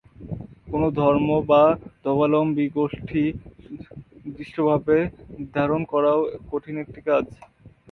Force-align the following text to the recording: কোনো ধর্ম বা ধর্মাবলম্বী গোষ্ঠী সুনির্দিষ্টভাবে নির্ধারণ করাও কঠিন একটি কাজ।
কোনো 0.67 0.87
ধর্ম 0.99 1.29
বা 1.49 1.63
ধর্মাবলম্বী 2.03 2.65
গোষ্ঠী 2.77 3.23
সুনির্দিষ্টভাবে 3.83 4.97
নির্ধারণ 5.31 5.81
করাও 5.91 6.19
কঠিন 6.51 6.75
একটি 6.83 6.99
কাজ। 7.07 7.25